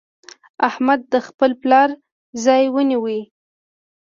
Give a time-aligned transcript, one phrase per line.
[0.67, 1.89] احمد د خپل پلار
[2.45, 3.05] ځای ونيو.